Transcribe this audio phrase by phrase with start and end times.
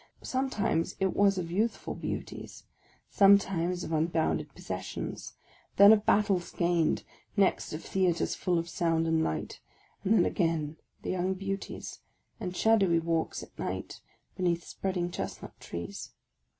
[0.23, 2.63] Sometimes it was of youthful beauties,
[3.07, 5.33] sometimes of unbounded possessions,
[5.75, 7.03] then of battles gained,
[7.37, 9.59] next of theatres full of sound and light,
[10.03, 11.99] and then again the young beauties,
[12.39, 14.01] and shadowy walks at night
[14.35, 16.09] beneath spreading chestnut trees.